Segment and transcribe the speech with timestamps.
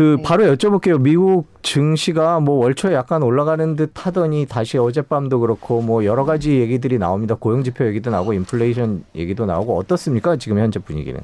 [0.00, 0.22] 그 네.
[0.22, 0.98] 바로 여쭤볼게요.
[0.98, 6.96] 미국 증시가 뭐 월초에 약간 올라가는 듯 하더니 다시 어젯밤도 그렇고 뭐 여러 가지 얘기들이
[6.96, 7.34] 나옵니다.
[7.34, 10.36] 고용 지표 얘기도 나오고 인플레이션 얘기도 나오고 어떻습니까?
[10.36, 11.20] 지금 현재 분위기는?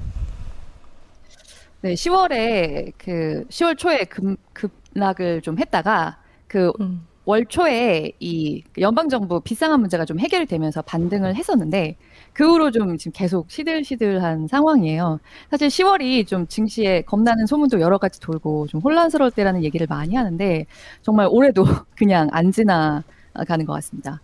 [1.80, 7.06] 네, 10월에 그 10월 초에 급, 급락을 좀 했다가 그 음.
[7.26, 11.96] 월 초에 이 연방정부 비상한 문제가 좀 해결되면서 반등을 했었는데
[12.32, 15.18] 그 후로 좀 지금 계속 시들시들한 상황이에요.
[15.50, 20.66] 사실 10월이 좀 증시에 겁나는 소문도 여러 가지 돌고 좀 혼란스러울 때라는 얘기를 많이 하는데
[21.02, 21.64] 정말 올해도
[21.98, 23.02] 그냥 안 지나
[23.44, 24.20] 가는 것 같습니다.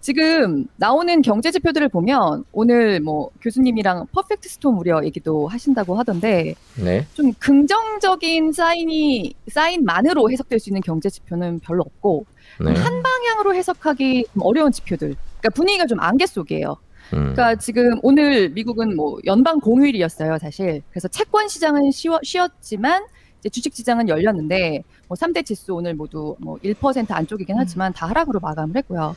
[0.00, 7.06] 지금 나오는 경제 지표들을 보면 오늘 뭐 교수님이랑 퍼펙트 스톰 우려 얘기도 하신다고 하던데 네.
[7.14, 12.26] 좀 긍정적인 사인이 사인만으로 해석될 수 있는 경제 지표는 별로 없고
[12.60, 12.72] 네.
[12.72, 15.14] 한 방향으로 해석하기 어려운 지표들.
[15.40, 16.76] 그러니까 분위기가 좀 안개 속이에요.
[17.12, 17.18] 음.
[17.18, 20.82] 그러니까 지금 오늘 미국은 뭐 연방 공휴일이었어요, 사실.
[20.90, 21.90] 그래서 채권 시장은
[22.22, 23.04] 쉬었지만
[23.44, 27.60] 이제 주식 시장은 열렸는데 뭐 3대 지수 오늘 모두 뭐 1% 안쪽이긴 음.
[27.60, 29.14] 하지만 다 하락으로 마감을 했고요.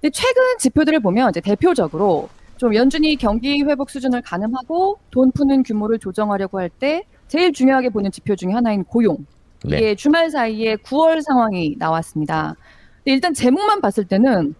[0.00, 2.28] 근데 최근 지표들을 보면 이제 대표적으로
[2.58, 8.12] 좀 연준이 경기 회복 수준을 가늠하고 돈 푸는 규모를 조정하려고 할 때 제일 중요하게 보는
[8.12, 9.26] 지표 중에 하나인 고용.
[9.64, 9.94] 이게 네.
[9.96, 12.54] 주말 사이에 9월 상황이 나왔습니다.
[12.98, 14.54] 근데 일단 제목만 봤을 때는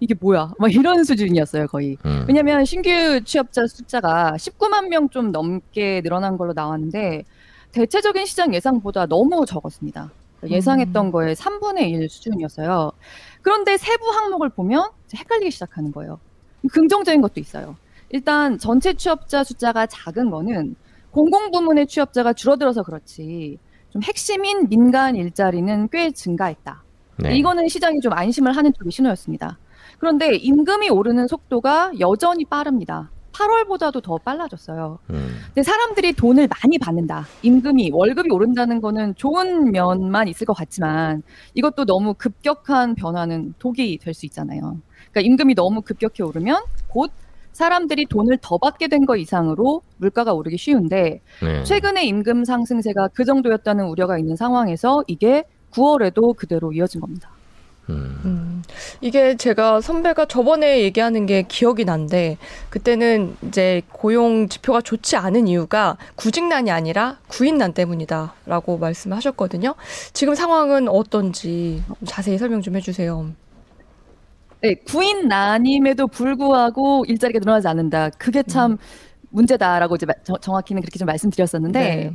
[0.00, 0.52] 이게 뭐야?
[0.58, 1.96] 막 이런 수준이었어요, 거의.
[2.06, 2.24] 음.
[2.26, 7.22] 왜냐면 신규 취업자 숫자가 19만 명 좀 넘게 늘어난 걸로 나왔는데
[7.72, 10.10] 대체적인 시장 예상보다 너무 적었습니다.
[10.46, 11.10] 예상했던 음.
[11.10, 12.92] 거에 3분의 1 수준이었어요.
[13.42, 16.20] 그런데 세부 항목을 보면 헷갈리기 시작하는 거예요.
[16.72, 17.76] 긍정적인 것도 있어요.
[18.10, 20.76] 일단 전체 취업자 숫자가 작은 거는
[21.10, 23.58] 공공부문의 취업자가 줄어들어서 그렇지
[23.90, 26.84] 좀 핵심인 민간 일자리는 꽤 증가했다.
[27.16, 27.36] 네.
[27.36, 29.58] 이거는 시장이 좀 안심을 하는 쪽의 신호였습니다.
[29.98, 33.10] 그런데 임금이 오르는 속도가 여전히 빠릅니다.
[33.38, 34.98] 8월보다도 더 빨라졌어요.
[35.10, 35.36] 음.
[35.46, 37.24] 근데 사람들이 돈을 많이 받는다.
[37.42, 41.22] 임금이 월급이 오른다는 거는 좋은 면만 있을 것 같지만
[41.54, 44.76] 이것도 너무 급격한 변화는 독이 될 수 있잖아요.
[45.12, 47.12] 그러니까 임금이 너무 급격히 오르면 곧
[47.52, 51.62] 사람들이 돈을 더 받게 된 거 이상으로 물가가 오르기 쉬운데 네.
[51.64, 57.30] 최근에 임금 상승세가 그 정도였다는 우려가 있는 상황에서 이게 9월에도 그대로 이어진 겁니다.
[57.90, 58.20] 음.
[58.24, 58.62] 음.
[59.00, 62.36] 이게 제가 선배가 저번에 얘기하는 게 기억이 난데
[62.70, 69.74] 그때는 이제 고용 지표가 좋지 않은 이유가 구직난이 아니라 구인난 때문이다라고 말씀하셨거든요.
[70.12, 73.30] 지금 상황은 어떤지 자세히 설명 좀 해주세요.
[74.60, 78.10] 네, 구인난임에도 불구하고 일자리가 늘어나지 않는다.
[78.18, 78.78] 그게 참 음.
[79.30, 80.06] 문제다라고 이제
[80.40, 81.80] 정확히는 그렇게 좀 말씀드렸었는데.
[81.80, 82.14] 네.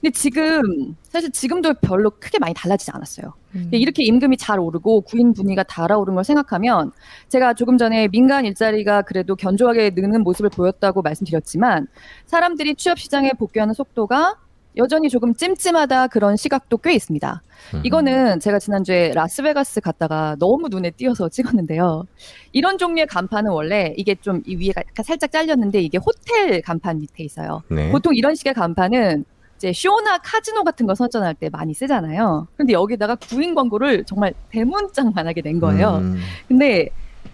[0.00, 3.32] 근데 지금 사실 지금도 별로 크게 많이 달라지지 않았어요.
[3.56, 3.68] 음.
[3.72, 6.92] 이렇게 임금이 잘 오르고 구인 분위기가 달아오른 걸 생각하면
[7.28, 11.88] 제가 조금 전에 민간 일자리가 그래도 견조하게 느는 모습을 보였다고 말씀드렸지만
[12.26, 14.36] 사람들이 취업 시장에 복귀하는 속도가
[14.78, 17.42] 여전히 조금 찜찜하다 그런 시각도 꽤 있습니다.
[17.74, 17.80] 음.
[17.84, 22.04] 이거는 제가 지난주에 라스베가스 갔다가 너무 눈에 띄어서 찍었는데요.
[22.52, 27.62] 이런 종류의 간판은 원래 이게 좀 이 위에가 살짝 잘렸는데 이게 호텔 간판 밑에 있어요.
[27.68, 27.90] 네.
[27.90, 29.24] 보통 이런 식의 간판은
[29.56, 32.46] 이제 쇼나 카지노 같은 거 선전할 때 많이 쓰잖아요.
[32.56, 35.96] 근데 여기다가 구인 광고를 정말 대문짝만하게 낸 거예요.
[35.96, 36.20] 음.
[36.46, 36.88] 근데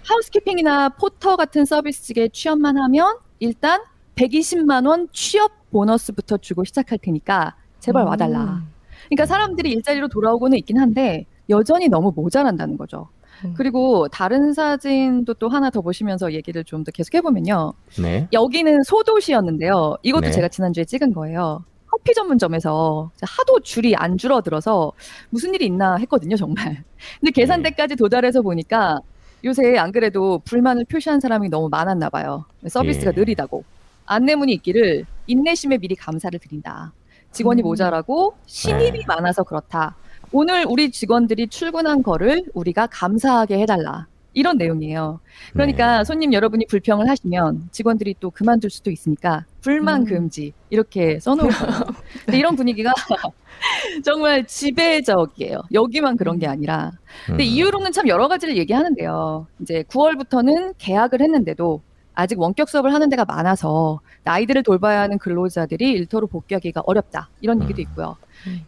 [0.09, 3.83] 하우스키핑이나 포터 같은 서비스직에 취업만 하면 일단
[4.17, 8.09] 120만 원 취업 보너스부터 주고 시작할 테니까 제발 음.
[8.09, 8.63] 와달라.
[9.09, 13.09] 그러니까 사람들이 일자리로 돌아오고는 있긴 한데 여전히 너무 모자란다는 거죠.
[13.45, 13.55] 음.
[13.57, 17.73] 그리고 다른 사진도 또 하나 더 보시면서 얘기를 좀 더 계속 해보면요.
[18.01, 18.29] 네.
[18.33, 19.97] 여기는 소도시였는데요.
[20.03, 20.31] 이것도 네.
[20.31, 21.65] 제가 지난주에 찍은 거예요.
[21.91, 24.93] 커피 전문점에서 하도 줄이 안 줄어들어서
[25.31, 26.83] 무슨 일이 있나 했거든요, 정말.
[27.21, 28.99] 근데 계산대까지 도달해서 보니까
[29.45, 32.45] 요새 안 그래도 불만을 표시한 사람이 너무 많았나 봐요.
[32.67, 33.21] 서비스가 예.
[33.21, 33.65] 느리다고.
[34.07, 36.93] 안내문이 있기를 인내심에 미리 감사를 드린다.
[37.33, 37.65] 직원이 음.
[37.65, 39.05] 모자라고 신입이 네.
[39.07, 39.97] 많아서 그렇다.
[40.33, 44.07] 오늘 우리 직원들이 출근한 거를 우리가 감사하게 해달라.
[44.37, 45.21] 이런 내용이에요.
[45.53, 46.05] 그러니까 네.
[46.05, 50.07] 손님 여러분이 불평을 하시면 직원들이 또 그만둘 수도 있으니까 불만 음.
[50.07, 51.85] 금지 이렇게 써놓은 거예요.
[52.27, 52.39] 네.
[52.39, 52.93] 이런 분위기가
[54.05, 55.63] 정말 지배적이에요.
[55.73, 56.91] 여기만 그런 게 아니라.
[57.27, 57.47] 근데 음.
[57.47, 59.47] 이유로는 참 여러 가지를 얘기하는데요.
[59.63, 61.81] 이제 9월부터는 계약을 했는데도
[62.15, 67.29] 아직 원격 수업을 하는 데가 많아서 나이들을 돌봐야 하는 근로자들이 일터로 복귀하기가 어렵다.
[67.41, 67.83] 이런 얘기도 음.
[67.83, 68.17] 있고요.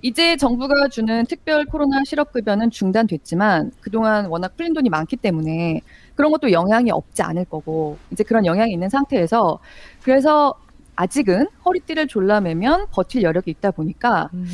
[0.03, 5.81] 이제 정부가 주는 특별 코로나 실업급여는 중단됐지만 그동안 워낙 풀린 돈이 많기 때문에
[6.15, 9.59] 그런 것도 영향이 없지 않을 거고 이제 그런 영향이 있는 상태에서
[10.03, 10.55] 그래서
[10.97, 14.47] 아직은 허리띠를 졸라매면 버틸 여력이 있다 보니까 음.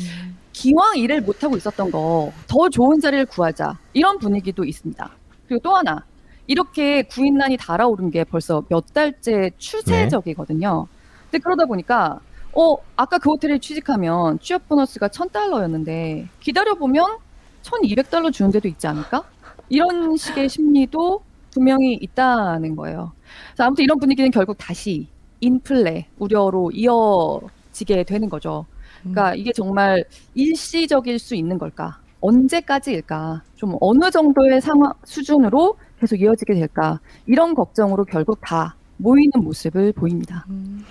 [0.51, 5.09] 기왕 일을 못하고 있었던 거 더 좋은 자리를 구하자 이런 분위기도 있습니다.
[5.47, 6.03] 그리고 또 하나
[6.47, 10.87] 이렇게 구인난이 달아오른 게 벌써 몇 달째 추세적이거든요.
[10.89, 11.27] 네.
[11.31, 12.19] 근데 그러다 보니까
[12.55, 17.17] 어, 아까 그 호텔에 취직하면 취업 보너스가 1000달러였는데 기다려 보면
[17.63, 19.23] 1200달러 주는 데도 있지 않을까?
[19.69, 23.13] 이런 식의 심리도 분명히 있다는 거예요.
[23.55, 25.07] 자, 아무튼 이런 분위기는 결국 다시
[25.39, 28.65] 인플레 우려로 이어지게 되는 거죠.
[29.01, 30.03] 그러니까 이게 정말
[30.35, 31.99] 일시적일 수 있는 걸까?
[32.21, 33.41] 언제까지일까?
[33.55, 36.99] 좀 어느 정도의 상황 수준으로 계속 이어지게 될까?
[37.25, 40.45] 이런 걱정으로 결국 다 모이는 모습을 보입니다.
[40.49, 40.83] 음.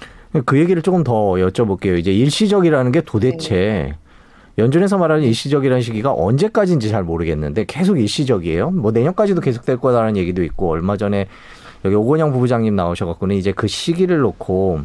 [0.46, 1.98] 그 얘기를 조금 더 여쭤볼게요.
[1.98, 3.94] 이제 일시적이라는 게 도대체
[4.56, 8.70] 연준에서 말하는 일시적이라는 시기가 언제까지인지 잘 모르겠는데 계속 일시적이에요.
[8.70, 11.26] 뭐 내년까지도 계속될 거다라는 얘기도 있고 얼마 전에
[11.84, 14.80] 여기 오건영 부부장님 나오셔갖고는 이제 그 시기를 놓고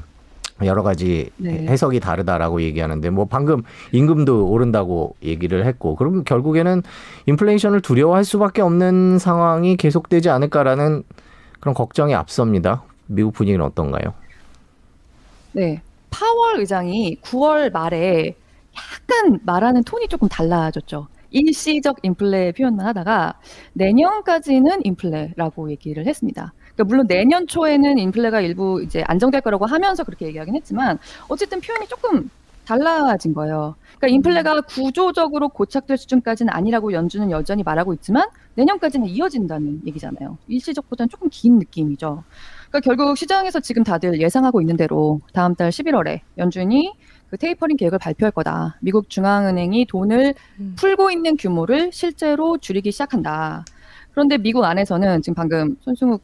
[0.65, 1.67] 여러 가지 네.
[1.67, 3.61] 해석이 다르다라고 얘기하는데 뭐 방금
[3.91, 6.81] 임금도 오른다고 얘기를 했고 그럼 결국에는
[7.27, 11.03] 인플레이션을 두려워할 수밖에 없는 상황이 계속되지 않을까라는
[11.59, 12.83] 그런 걱정이 앞섭니다.
[13.07, 14.13] 미국 분위기는 어떤가요?
[15.53, 15.81] 네.
[16.09, 18.35] 파월 의장이 9월 말에
[18.75, 21.07] 약간 말하는 톤이 조금 달라졌죠.
[21.29, 23.39] 일시적 인플레 표현만 하다가
[23.73, 26.53] 내년까지는 인플레라고 얘기를 했습니다.
[26.77, 31.87] 그러니까 물론 내년 초에는 인플레가 일부 이제 안정될 거라고 하면서 그렇게 얘기하긴 했지만 어쨌든 표현이
[31.87, 32.29] 조금
[32.65, 33.75] 달라진 거예요.
[33.97, 40.37] 그러니까 인플레가 구조적으로 고착될 수준까지는 아니라고 연준은 여전히 말하고 있지만 내년까지는 이어진다는 얘기잖아요.
[40.47, 42.23] 일시적보다는 조금 긴 느낌이죠.
[42.69, 46.93] 그러니까 결국 시장에서 지금 다들 예상하고 있는 대로 다음 달 11월에 연준이
[47.29, 48.77] 그 테이퍼링 계획을 발표할 거다.
[48.81, 50.75] 미국 중앙은행이 돈을 음.
[50.77, 53.65] 풀고 있는 규모를 실제로 줄이기 시작한다.
[54.11, 56.21] 그런데 미국 안에서는 지금 방금 손승욱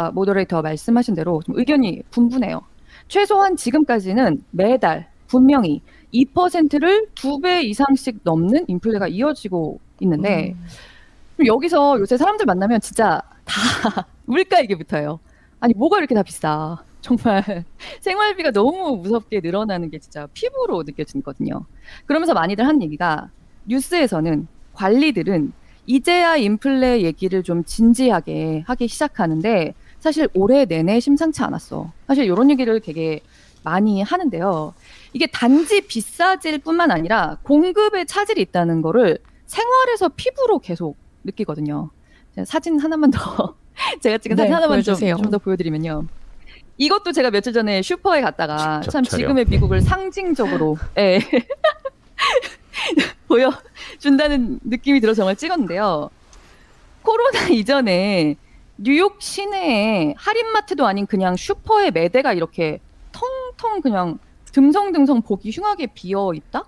[0.00, 2.60] 아, 모더레이터 말씀하신 대로 좀 의견이 분분해요.
[3.08, 5.82] 최소한 지금까지는 매달 분명히
[6.12, 10.54] 2%를 두 배 이상씩 넘는 인플레가 이어지고 있는데
[11.40, 11.46] 음.
[11.46, 13.54] 여기서 요새 사람들 만나면 진짜 다
[14.26, 15.20] 물가 얘기부터예요.
[15.60, 16.78] 아니 뭐가 이렇게 다 비싸?
[17.02, 17.64] 정말
[18.00, 21.64] 생활비가 너무 무섭게 늘어나는 게 진짜 피부로 느껴지거든요.
[22.06, 23.30] 그러면서 많이들 한 얘기가
[23.66, 25.52] 뉴스에서는 관리들은
[25.86, 31.92] 이제야 인플레 얘기를 좀 진지하게 하기 시작하는데 사실 올해 내내 심상치 않았어.
[32.06, 33.20] 사실 이런 얘기를 되게
[33.62, 34.74] 많이 하는데요.
[35.12, 41.90] 이게 단지 비싸질 뿐만 아니라 공급에 차질이 있다는 거를 생활에서 피부로 계속 느끼거든요.
[42.34, 43.54] 제가 사진 하나만 더
[44.00, 45.16] 제가 찍은 네, 사진 하나만 보여주세요.
[45.16, 46.04] 좀더 보여드리면요.
[46.78, 49.20] 이것도 제가 며칠 전에 슈퍼에 갔다가 참 촬영.
[49.20, 51.20] 지금의 미국을 상징적으로 예.
[53.28, 56.08] 보여준다는 느낌이 들어 정말 찍었는데요.
[57.02, 58.36] 코로나 이전에
[58.82, 62.80] 뉴욕 시내에 할인마트도 아닌 그냥 슈퍼의 매대가 이렇게
[63.12, 64.18] 텅텅 그냥
[64.52, 66.64] 듬성듬성 보기 흉하게 비어 있다?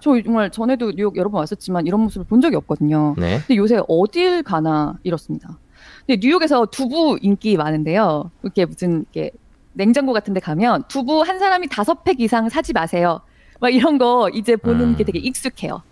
[0.00, 3.14] 저 정말 전에도 뉴욕 여러 번 왔었지만 이런 모습을 본 적이 없거든요.
[3.16, 3.38] 네.
[3.38, 5.58] 근데 요새 어딜 가나 이렇습니다.
[6.06, 8.30] 근데 뉴욕에서 두부 인기 많은데요.
[8.42, 9.30] 이렇게 무슨 이렇게
[9.72, 13.22] 냉장고 같은 데 가면 두부 한 사람이 다섯 팩 이상 사지 마세요.
[13.60, 14.96] 막 이런 거 이제 보는 음.
[14.96, 15.82] 게 되게 익숙해요.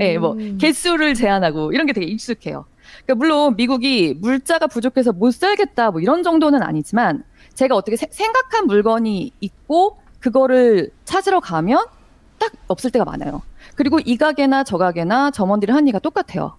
[0.00, 0.58] 예, 뭐 음.
[0.58, 2.66] 개수를 제한하고 이런 게 되게 익숙해요.
[3.04, 7.24] 그러니까 물론 미국이 물자가 부족해서 못 살겠다 뭐 이런 정도는 아니지만
[7.54, 11.86] 제가 어떻게 세- 생각한 물건이 있고 그거를 찾으러 가면
[12.38, 13.42] 딱 없을 때가 많아요.
[13.74, 16.56] 그리고 이 가게나 저 가게나 점원들의 한의가 똑같아요.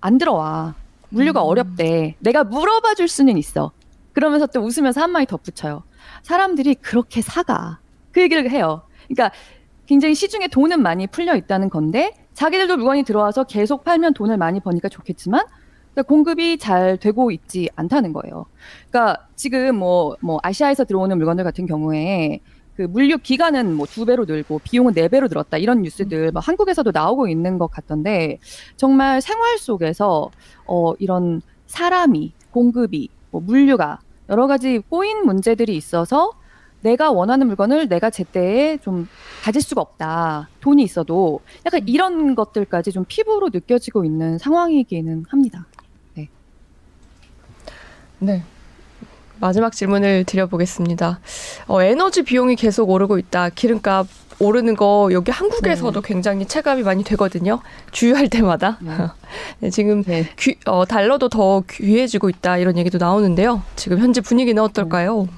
[0.00, 0.74] 안 들어와.
[1.10, 1.46] 물류가 음.
[1.46, 2.16] 어렵대.
[2.18, 3.72] 내가 물어봐 줄 수는 있어.
[4.12, 5.82] 그러면서 또 웃으면서 한마디 덧붙여요.
[6.22, 7.78] 사람들이 그렇게 사가.
[8.12, 8.82] 그 얘기를 해요.
[9.08, 9.34] 그러니까
[9.86, 14.88] 굉장히 시중에 돈은 많이 풀려 있다는 건데 자기들도 물건이 들어와서 계속 팔면 돈을 많이 버니까
[14.88, 15.44] 좋겠지만
[15.92, 18.46] 그러니까 공급이 잘 되고 있지 않다는 거예요.
[18.88, 22.38] 그러니까 지금 뭐, 뭐 아시아에서 들어오는 물건들 같은 경우에
[22.76, 26.88] 그 물류 기간은 뭐 두 배로 늘고 비용은 네 배로 늘었다 이런 뉴스들 뭐 한국에서도
[26.92, 28.38] 나오고 있는 것 같던데
[28.76, 30.30] 정말 생활 속에서
[30.64, 36.30] 어 이런 사람이 공급이 뭐 물류가 여러 가지 꼬인 문제들이 있어서
[36.80, 39.08] 내가 원하는 물건을 내가 제때에 좀
[39.42, 40.48] 가질 수가 없다.
[40.60, 45.66] 돈이 있어도 약간 이런 것들까지 좀 피부로 느껴지고 있는 상황이기는 합니다.
[48.20, 48.42] 네.
[49.40, 51.20] 마지막 질문을 드려보겠습니다.
[51.68, 53.50] 어, 에너지 비용이 계속 오르고 있다.
[53.50, 54.08] 기름값
[54.40, 57.60] 오르는 거 여기 한국에서도 굉장히 체감이 많이 되거든요.
[57.92, 58.78] 주유할 때마다.
[58.80, 58.90] 네.
[59.60, 60.28] 네, 지금 네.
[60.38, 63.62] 귀- 어, 달러도 더 귀해지고 있다 이런 얘기도 나오는데요.
[63.76, 65.28] 지금 현재 분위기는 어떨까요?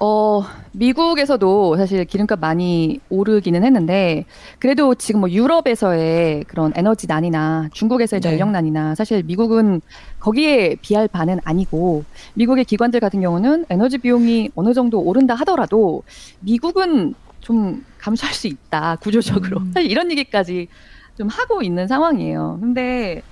[0.00, 4.24] 어, 미국에서도 사실 기름값 많이 오르기는 했는데,
[4.60, 8.30] 그래도 지금 뭐 유럽에서의 그런 에너지 난이나 중국에서의 네.
[8.30, 9.80] 전력 난이나 사실 미국은
[10.20, 16.04] 거기에 비할 바는 아니고, 미국의 기관들 같은 경우는 에너지 비용이 어느 정도 오른다 하더라도,
[16.40, 19.58] 미국은 좀 감수할 수 있다, 구조적으로.
[19.58, 19.72] 음.
[19.74, 20.68] 사실 이런 얘기까지
[21.16, 22.58] 좀 하고 있는 상황이에요.
[22.60, 23.22] 근데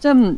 [0.00, 0.36] 좀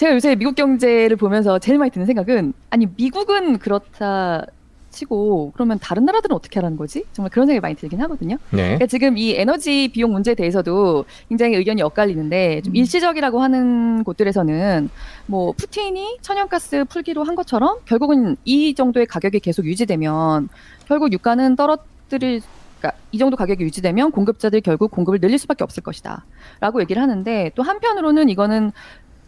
[0.00, 4.46] 제가 요새 미국 경제를 보면서 제일 많이 드는 생각은 아니 미국은 그렇다
[4.88, 7.04] 치고 그러면 다른 나라들은 어떻게 하라는 거지?
[7.12, 8.38] 정말 그런 생각이 많이 들긴 하거든요.
[8.48, 8.62] 네.
[8.62, 12.76] 그러니까 지금 이 에너지 비용 문제에 대해서도 굉장히 의견이 엇갈리는데 좀 음.
[12.76, 14.88] 일시적이라고 하는 곳들에서는
[15.26, 20.48] 뭐 푸틴이 천연가스 풀기로 한 것처럼 결국은 이 정도의 가격이 계속 유지되면
[20.88, 22.40] 결국 유가는 떨어뜨릴
[22.80, 26.24] 그러니까 이 정도 가격이 유지되면 공급자들이 결국 공급을 늘릴 수밖에 없을 것이다
[26.60, 28.72] 라고 얘기를 하는데 또 한편으로는 이거는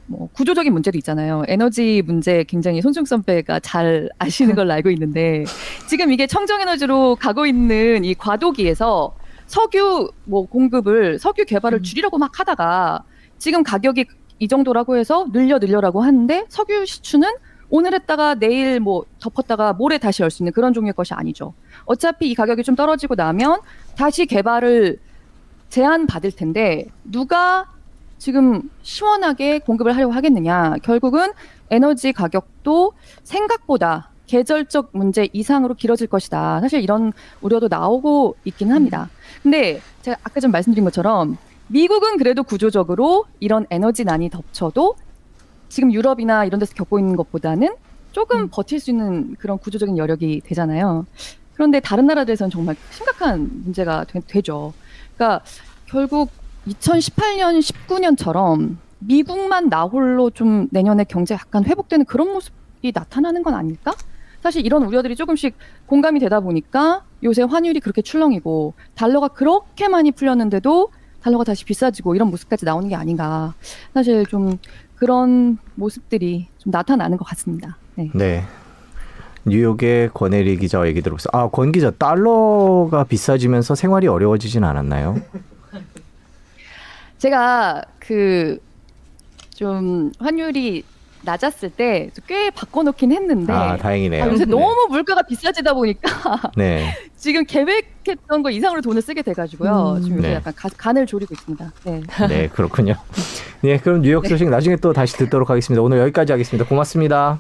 [0.07, 1.45] 뭐 구조적인 문제도 있잖아요.
[1.49, 5.45] 에너지 문제 굉장히 손중 선배가 잘 아시는 걸로 알고 있는데
[5.89, 9.15] 지금 이게 청정 에너지로 가고 있는 이 과도기에서
[9.47, 11.83] 석유 뭐 공급을 석유 개발을 음.
[11.83, 13.05] 줄이려고 막 하다가
[13.39, 14.07] 지금 가격이
[14.39, 17.29] 이 정도라고 해서 늘려 늘려라고 하는데 석유 시추는
[17.71, 21.55] 오늘 했다가 내일 뭐 덮었다가 모레 다시 열 수 있는 그런 종류의 것이 아니죠.
[21.85, 23.61] 어차피 이 가격이 좀 떨어지고 나면
[23.97, 24.99] 다시 개발을
[25.71, 27.72] 제한 받을 텐데 누가
[28.23, 30.77] 지금 시원하게 공급을 하려고 하겠느냐.
[30.85, 31.33] 결국은
[31.71, 32.93] 에너지 가격도
[33.25, 36.61] 생각보다 계절적 문제 이상으로 길어질 것이다.
[36.61, 39.11] 사실 이런 우려도 나오고 있기는 합니다.
[39.43, 41.37] 근데 제가 아까 좀 말씀드린 것처럼
[41.67, 44.95] 미국은 그래도 구조적으로 이런 에너지난이 덮쳐도
[45.69, 47.75] 지금 유럽이나 이런 데서 겪고 있는 것보다는
[48.13, 48.49] 조금 음.
[48.53, 51.07] 버틸 수 있는 그런 구조적인 여력이 되잖아요.
[51.55, 54.73] 그런데 다른 나라들에서는 정말 심각한 문제가 되, 죠
[55.17, 55.45] 그러니까
[55.87, 56.31] 결국
[56.67, 63.93] 2018년, 19년처럼 미국만 나홀로 좀 내년에 경제 약간 회복되는 그런 모습이 나타나는 건 아닐까?
[64.43, 70.91] 사실 이런 우려들이 조금씩 공감이 되다 보니까 요새 환율이 그렇게 출렁이고 달러가 그렇게 많이 풀렸는데도
[71.23, 73.55] 달러가 다시 비싸지고 이런 모습까지 나오는 게 아닌가.
[73.95, 74.59] 사실 좀
[74.97, 77.77] 그런 모습들이 좀 나타나는 것 같습니다.
[77.95, 78.11] 네.
[78.15, 78.45] 네.
[79.45, 81.31] 뉴욕의 권혜리 기자와 얘기 들어보세요.
[81.33, 85.17] 아, 권 기자, 달러가 비싸지면서 생활이 어려워지진 않았나요?
[87.23, 88.59] 제가 그
[89.55, 90.83] 좀 환율이
[91.25, 94.25] 낮았을 때 꽤 바꿔놓긴 했는데 아, 다행이네요.
[94.25, 94.51] 아, 요새 네.
[94.51, 96.11] 너무 물가가 비싸지다 보니까
[96.57, 96.97] 네.
[97.17, 99.97] 지금 계획했던 거 이상으로 돈을 쓰게 돼가지고요.
[99.99, 100.03] 음.
[100.03, 100.35] 지금 요새 네.
[100.35, 101.73] 약간 가- 간을 조리고 있습니다.
[101.85, 102.01] 네.
[102.29, 102.95] 네, 그렇군요.
[103.63, 105.81] 네, 그럼 뉴욕 소식 나중에 또 다시 듣도록 하겠습니다.
[105.83, 106.69] 오늘 여기까지 하겠습니다.
[106.69, 107.39] 고맙습니다.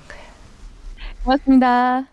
[1.25, 2.12] 고맙습니다.